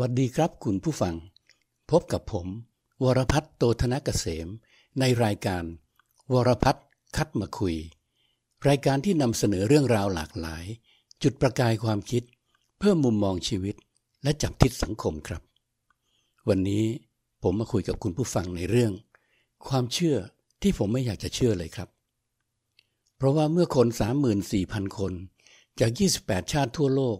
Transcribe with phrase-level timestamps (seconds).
[0.00, 1.14] วัสดีครับคุณผู้ฟัง
[1.90, 2.46] พบกับผม
[3.02, 4.48] วรพัฒน์โตธนกเกษม
[5.00, 5.64] ในรายการ
[6.32, 6.86] วรพัฒน์
[7.16, 7.76] คัดมาคุย
[8.68, 10.64] รายการที่นำเสนอเรื่องราวหลากหลาย
[11.22, 12.22] จุดประกายความคิด
[12.78, 13.76] เพิ่มมุมมองชีวิต
[14.22, 15.42] และจับทิศสังคมครับ
[16.48, 16.84] วันนี้
[17.42, 18.92] ผมมาคุยกับคุณผู้ฟังในเรื่อง
[19.68, 20.16] ความเชื่อ
[20.62, 21.88] ที่ผมไม่อยากจะเชื่อเลยครับ
[23.16, 23.86] เพราะว่าเมื่อคน
[24.42, 25.12] 34,000 คน
[25.80, 25.90] จาก
[26.22, 27.18] 28 ชาติทั่วโลก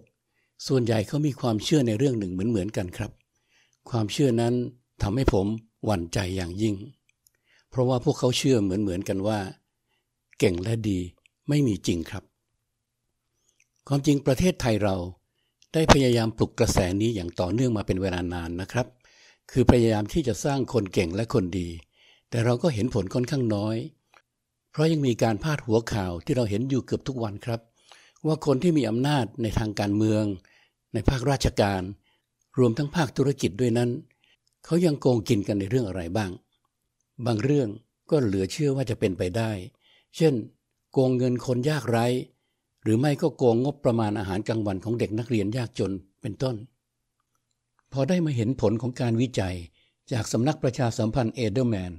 [0.67, 3.11] ส่วนใหญ่เขามีความเชื่อในเรื่องหนึ่งเหมือนเหมือนกันครับ
[3.91, 4.55] ความเชื่อนั้น
[5.03, 5.47] ทำให้ผม
[5.85, 6.75] หวั่นใจอย่างยิ่ง
[7.71, 9.39] เพราะว่าพวกเขาเชื่อเหมือนเหมือนกันว่า
[10.39, 10.99] เก่งและดี
[11.49, 12.25] ไม่มีจริงครับ
[13.89, 14.97] ความจริงประเทศไทยเรา
[15.75, 18.87] ได้พยายามปลุกกระแสนี้อย่างต่อเนื่องมาเป็นเวลานานนะครับ
[19.51, 21.69] คือพยายามที่จะสร้างคนเก่งและคนดี
[22.31, 23.77] แต่เราก็เห็นผลค่อนข้างน้อย
[24.71, 27.61] เพราะยังมีการพาดหัวข่าวที่เราเห็นอยู่เกือบทุกวันครับ
[28.27, 30.25] ว่าคนที่มีอำนาจในทางการเมือง
[30.93, 31.83] ในภาคราชการ
[32.59, 33.91] รวมทั้งภาคธุรกิจด้วยนั้น
[34.65, 36.31] เขายังโกงกินกันในเรื่องอะไรบ้าง
[37.27, 37.69] บางเรื่อง
[38.11, 39.51] ก็เหลือเชื่อว่าจะเป็นไปได้
[40.17, 40.35] เช่น
[40.93, 42.07] โกงเงินคนยากไร้
[42.83, 46.57] หรือไม่ก็โกงงบประมาณอาหารกลางวันของเด็กนักเรียนยากจนเป็นต้น
[47.93, 49.57] พอได้มาเห็นผลของการวิจัย
[50.13, 51.93] จากสำนักประชาสัมพันธ์ Edelman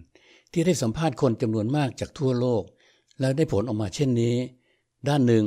[0.52, 2.64] ที่ได้สัมภาษณ์คนจำนวนมากจากทั่วโลก
[3.20, 4.36] แล้วได้ผลออกมาเช่นนี้
[5.08, 5.46] ด้านหนึ่ง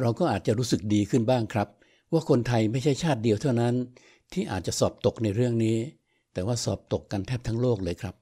[0.00, 1.68] เราก็อาจจะรู้สึกดีขึ้นบ้างครับ
[2.12, 3.74] ว่าคนไทยไม่ใช่ชาติเดียวเท่านั้น
[4.32, 5.76] ที่อาจจะสอบตกในเรื่องนี้
[6.32, 8.14] แต่ว่าสอบตกกันแทบทั้งโลกเลยครับ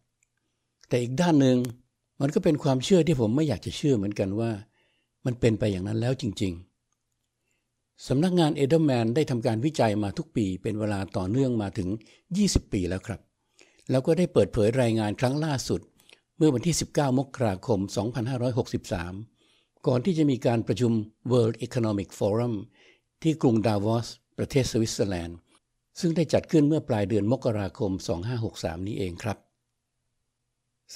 [0.89, 1.59] แต่อีกด้านหนึ่ง
[2.21, 4.51] มันก็เป็นความเชื่อที่ผมไม่อยากจะเชื่อเหมือนกันว่า
[5.27, 6.53] มันเป็นไปอย่างนั้นแล้วจริง
[7.29, 11.89] ๆสำนักงาน Edelman ได้ทำการวิจัยมาทุกปีเป็นเวลาต่อเนื่องมาถึง
[12.31, 13.21] 20 ปีแล้วครับ
[13.91, 15.81] แล้วก็ได้เปิดเผยรายงานครั้งล่าสุด
[16.37, 17.81] เมื่อวันที่ 19 มกราคม
[18.63, 20.93] 2563 ก่อนที่จะมีการประชุม
[21.31, 22.55] World Economic Forum
[23.23, 25.39] ที่กรุงดาวอส ประเทศสวิตเซอร์แลนด์
[26.01, 27.91] ซึ่งได้จัดขึ้นเมื่อปลายเดือนมกราคม
[28.41, 29.39] 2563 นี้เองครับ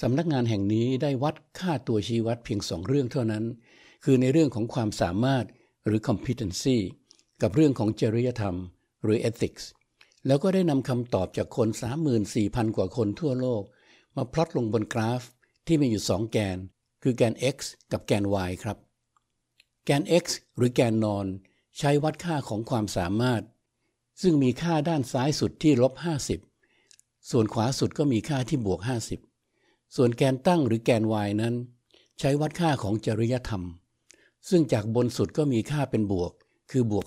[0.01, 3.45] สำนักงานแห่งนี้ได้วัดค่าตัวชี้วัดเพียงสองเรื่องเท่านั้น
[4.03, 5.45] คือในเรื่องของความสามารถ
[5.85, 6.77] หรือ competency
[7.41, 8.55] กับเรื่องของจริยธรรม
[9.03, 9.63] หรือ ethics
[10.27, 11.67] แล้วก็ได้นำคำตอบจากคน
[12.23, 13.63] 34,000 กว่าคนทั่วโลก
[14.15, 15.21] มาพลอตลงบนกราฟ
[15.67, 16.57] ที่มีอยู่สองแกน
[17.03, 17.57] คือแกน x
[17.91, 18.77] กับแกน y ครับ
[19.85, 20.25] แกน x
[20.57, 21.25] หรือแกนนอน
[21.77, 23.43] ใช้วัดค่าของความสามารถ
[24.21, 25.93] ซึ่งมีค่าด้านซ้ายสุดที่ลบ
[26.61, 28.79] 50 ส่วนขวาสุดก็มีค่าที่บวก
[29.37, 31.55] 50 ส่วนแกนตั้งหรือแกน y นั้น
[32.19, 33.63] ใช้วัดค่าของจริยธรรม
[34.49, 36.31] ซึ่งจากบนสุดก็มีค่าเป็นบวก
[36.71, 37.05] คือบวก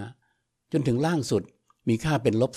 [0.00, 1.42] 35 จนถึงล่างสุด
[1.88, 2.52] มีค่าเป็นลบ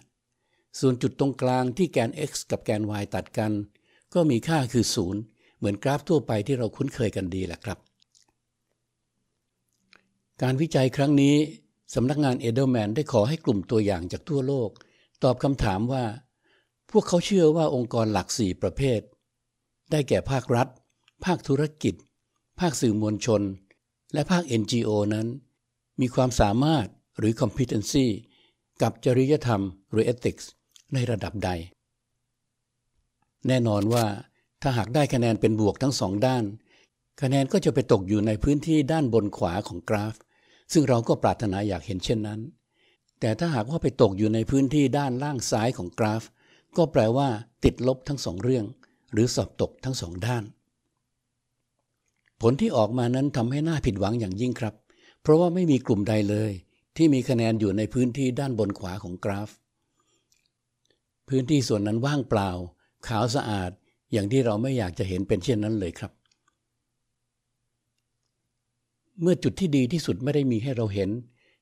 [0.00, 3.52] 35 ส่วนจุดตรงกลางที่แกน x กับแกน y ตัดกัน
[4.14, 4.84] ก็มีค่าคือ
[5.22, 7.78] 0 เหมือนกราฟทั่วไปที่เราคุ้นเคยกันดีแหละครับ
[10.42, 11.36] การวิจัยครั้งนี้
[11.94, 14.70] สำนักงานเอเดอร์แมนได้ขอให้กลุ่มตัวอย่างจากทั่วโลก
[15.24, 16.04] ตอบคำถามว่า
[16.90, 19.00] พวกเขาเชื่อว่าองค์กรหลักสี่ประเภท
[19.90, 20.68] ได้แก่ภาครัฐ
[21.24, 21.94] ภาคธุรกิจ
[22.60, 23.42] ภาคสื่อมวลชน
[24.14, 25.26] และภาค NGO นั้น
[26.00, 26.86] มีความสามารถ
[27.18, 28.06] หรือ competency
[28.82, 30.44] กับจริยธรรมหรือ ethics
[30.94, 31.50] ในระดับใด
[33.46, 34.06] แน่นอนว่า
[34.62, 36.44] ถ้าหากได้คะแนนเป็นบวกทั้งสองด้าน
[37.22, 40.14] คะแนนก็จะไปตกอยู่ในพื้นที่ด้านบนขวาของกราฟ
[40.72, 42.40] ซึ่งเราก็ปรารถนาอยากเห็นเช่นนั้น
[43.20, 46.22] แต่ถ้าหากว่าไปตกอยู่ในพื้นที่ด้านล่างซ้ายของกราฟ
[46.76, 47.28] ก็แปลว่า
[47.64, 48.64] ติดลบทั้งสองเรื่อง
[49.12, 50.44] หรือสอบตกทั้งสองด้าน
[52.40, 54.74] ผลที่ออกมานั้นทำให้หน่าผิดหวังอย่างยิ่งครับ
[55.22, 56.52] เพราะว่าไม่มีกลุ่มใดเลย
[56.96, 59.50] ที่มีคะแนนอยู่ในพื้นที่ด้านบนขวาของกราฟ
[61.28, 62.50] พื้นที่ส่วนนั้นว่างเปล่า
[63.08, 63.70] ขาวสะอาด
[64.12, 66.12] อย่างที่เราไม่อยากจะเห็นเป็นเช่นนั้นเลยครับ
[69.22, 71.10] เมื่อจุดที่ดีที่สุดไม่ได้มีให้เราเห็น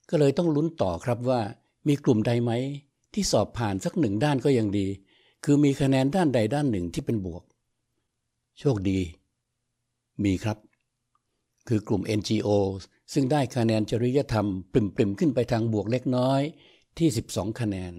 [0.09, 1.41] ก็เลยต้องลุ้นต่อครับว่า
[1.89, 2.53] มีกลุ่มใดไหม
[3.15, 4.87] ที่สอบผ่านสักหนึ่งด้านก็ยังดี
[5.45, 7.43] คือมีคะแนนด้านใดด้านหนึ่งที่เป็นบวก
[8.59, 9.01] โชคดี
[10.25, 10.59] มีครับ
[11.69, 12.49] คือกลุ่ม NGO
[13.13, 16.43] ซึ่งได้คะแนนจริยธรรมปริมๆขึ้นไปทางบวกเล็กน้อย
[16.99, 17.93] ที่ 12 คะแนน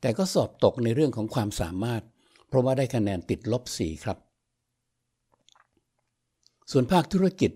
[0.00, 2.02] แต่ก็สอบตกในเรื่องของความสามารถ
[2.48, 4.18] เพราะว่าได้คะแนนติดลบ 4 ครับ
[6.70, 7.50] ส่วนภาคธุรกิจ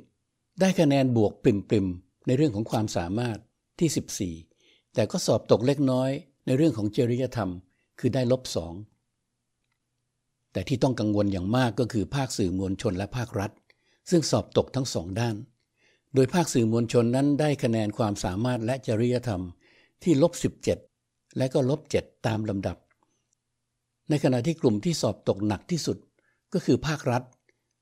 [0.60, 3.38] ได้คะแนนบวกปริมๆ ในเรื่องของความสามารถ
[3.78, 6.10] ที่ 14 แต่ก็สอบตกเล็กน้อย
[6.46, 7.50] ในเรื่องของจริยธรรม
[7.98, 8.72] คือได้ลบสอง
[10.52, 13.50] แต่ที่ต้องกังวลอย่างมากก็คือภาคสื่อมวลชนและภาครัฐ
[14.10, 15.36] ซึ่งสอบตกทั้งสองด้าน
[16.14, 19.42] โดยภาคสื่อมวลชนนั้นได้คะแนนความสามารถและจริยธรรม
[20.02, 20.32] ที่ลบ
[20.84, 22.76] 17 และก็ลบ 7 ตามลำดับ
[24.08, 25.98] ในขณะที่กลุ่มที่สอบตกหนักที่สุด
[26.52, 27.22] ก็คือภาครัฐ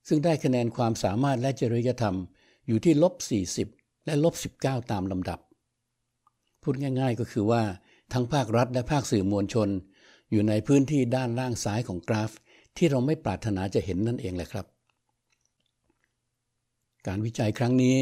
[0.08, 2.16] ซึ่งได้คะแนนความสามารถและจริยธรรม
[2.66, 3.14] อยู่ที่ลบ
[3.60, 5.38] 40 และลบ 19 ตามลำดับ
[6.62, 7.62] พูดง่าย ๆ ก็คือว่า
[8.12, 9.68] ทั้งภาครัฐและภาคสื่อมวลชน
[10.30, 12.30] อยู่ในพื้นที่ด้านล่างซ้ายของกราฟ
[12.76, 14.66] ที่เราไม่ปรารถนาจะเห็นนั่นเองแหละครับ
[17.06, 17.96] การวิจัยครั้งนี้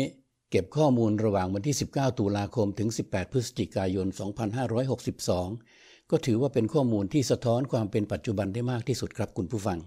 [0.51, 4.07] เก็บข้อมูลระหว่างวันที่ 19 ตุลาคมถึง 18 พฤศจิกายน
[4.89, 9.79] 2562 ก็ถือว่าเป็นข้อมูลที่สะท้อนความเป็นปัจจุบันได้มากที่สุดครับคุณผู้ฟัง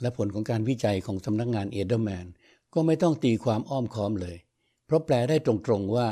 [0.00, 2.26] และผลของการวิจัยของสำนักงานเอเดอร์แมน
[2.74, 4.36] ก็ไม่ต้องตีความอ้อมค้อมเลย
[4.86, 6.08] เพราะแปลได้ตรงๆว่า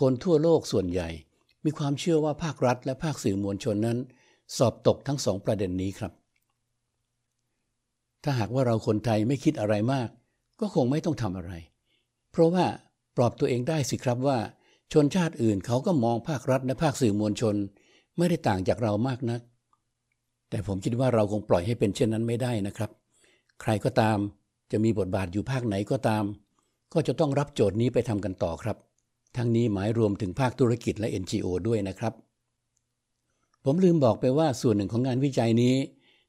[0.00, 1.08] คนทั่วโลกส่วนใหญ่
[1.64, 3.98] มีความเชื่อว่าภาครัฐและภาคสื่อมวลชนนั้น
[4.56, 6.12] สอบตกทั้งสองประเด็นนี้ครับ
[8.24, 10.08] ถ้าหากว่าเราคนไทยไม่คิดอะไรมาก
[10.60, 11.52] ก็คงไม่ต้องทำอะไร
[12.30, 12.64] เพราะว่า
[13.16, 14.38] ปลอบตัวเองได้สิครับว่า
[14.92, 17.54] ชนชาติอื่นเขาก็มองภาครัฐและภาคสื่อมวลชน
[18.18, 19.40] ไม่ได้ต่างจากเรามากนัก
[20.50, 22.90] แต่ผมคิดว่าเราคงปล่อยให้เป็นเช่นนั้นไม่ได้นะครับ
[23.60, 24.18] ใครก็ตาม
[24.74, 26.24] จะมีบทบาทอยู่ภาคไหนก็ตาม
[26.92, 28.76] ก็จะต้องรับโจทย์นี้ไปทำกันต่อครับ
[29.36, 32.14] ทั้งนี้หมายรวมถึงภาคธุรกิจและ NGO ด้วยนะครับ
[33.64, 35.74] ผมลืมบอกไปว่าส่วนหนึ่งของงานวิจัยนี้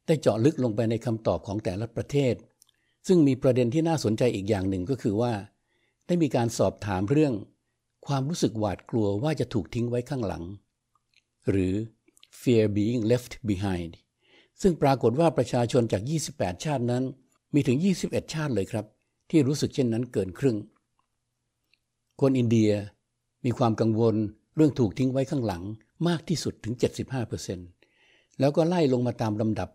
[0.07, 2.35] ได้เจาะลึกลงไปในคำตอบของแต่ละประเทศ
[3.07, 5.33] ซึ่งมีประเด็นที่น่าสนใจอีกอย่างหนึ่งก็คือว่า
[6.07, 7.33] ได้มีการสอบถามเรื่อง
[8.07, 10.43] ความรู้สึกหวาดกลัวว่าจะถูกทิ้งไว้ข้างหลัง
[11.49, 11.73] หรือ
[12.39, 13.91] fear being left behind
[14.61, 16.03] ซึ่งปรากฏว่าประชาชนจาก
[16.33, 17.03] 28 ชาตินั้น
[17.55, 18.85] มีถึง 21 ชาติเลยครับ
[19.29, 20.57] ที่รู้สึกเช่นนั้นเกินครึ่ง
[22.21, 22.71] คนอินเดีย
[23.45, 24.15] มีความกังวล
[24.55, 25.63] เรื่องถูกทิ้งไว้ข้างหลัง
[26.07, 26.73] มากที่สุดถึง
[27.57, 29.69] 75%แล้วก็ไล่ลงมาตามลำดับ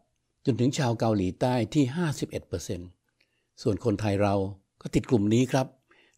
[0.45, 1.85] จนถึงชาวเกาหลีใต้ที่
[2.73, 4.35] 51%ส่วนคนไทยเรา
[4.81, 5.67] ก็ติดกลุ่มนี้ครับ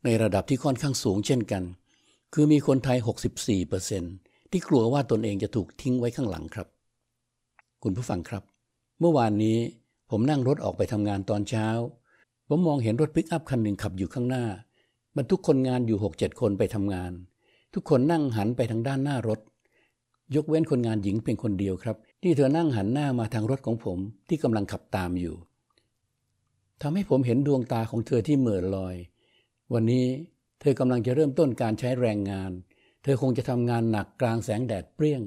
[0.04, 1.62] ในระดับที่ค่อนข้างสูงเช่นกัน
[2.34, 2.98] คือมีคนไทย
[3.74, 6.66] 64%ที่กลัวว่าตนเองจะถูกทิ้งไว้ข้างหลังครับ
[7.82, 8.42] คุณผู้ฟังครับ
[9.00, 9.58] เมื่อวานนี้
[10.14, 11.66] ผมนั่งรถออกไปทำงานตอนเช้า
[12.48, 14.44] ผมมองเห็นรถปิกอัพคันหนึ่งขับอยู่ข้างหน้า
[15.16, 17.12] บรรทุกคนงานอยู่หกเจ็ดคนไปทำงาน
[17.74, 19.40] ทุกคนนั่งหันไปทางด้านหน้ารถ
[20.34, 23.98] ยกเว้นคนงานหญิงเพียงคนเดียวครับ ที่เธอนั่งหันหน้ามาทางรถของผม
[24.28, 25.36] ที่กำลังขับตามอยู่
[26.82, 28.96] ทำให้ผมเห็นดวงตาของเธอที่เหม่อลอย
[29.72, 30.06] วันนี้
[30.60, 32.50] เธอกำลังจะเริ่มต้นการใช้แรงงาน
[33.02, 35.22] เธอคงจะทำงานหนักกลางแสงแดดเปรี้ยง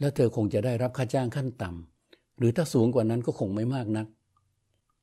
[0.00, 1.95] และเธอคงจะได้รับค่าจ้างขั้นต่ำ
[2.38, 4.06] หรือถ้าสูงกว่านั้นก็คงไม่มากนัก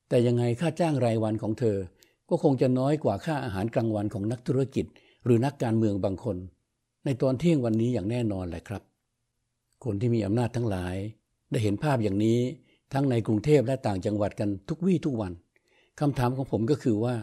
[0.08, 1.76] แต่ยังไงค่าจ้างรายวันของเธอ
[2.28, 4.86] ก็คงจะน้อยกว่าค่าอาหารกลางวันของนักธุรกิจ
[5.24, 6.36] หรือนักการเมืองบางคน
[7.04, 8.82] ในตอนเที่ยงวันนี้อย่างแน่นอนแหละครับ
[9.84, 10.96] คนที่มีอำนาจทั้งหลาย
[11.50, 12.38] ได้เห็นภาพอย่างนี้
[12.92, 15.32] ทั้งในกรุงเทพและต่างจังหวัดกันทุกวี่ทุกวัน
[16.00, 17.14] คำถามของผมก็คือว่า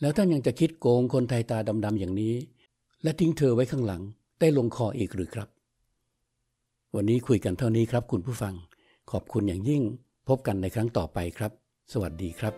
[0.00, 2.34] แล้วท่านยังจะคิดโกงคนไทยตาดำๆอย่างนี้
[3.02, 4.02] และทิ้งเธอไว้ข้างหลัง
[4.40, 5.48] ได้ลงคออีกหรือครับ
[6.94, 8.54] วันนี้คุยกันเท่านี้ครับคุณผู้ฟัง
[9.10, 9.82] ขอบคุณอย่างยิ่ง
[10.28, 11.52] พบกันในครั้งต่อไปครับ
[11.92, 12.54] สวัสดีครับ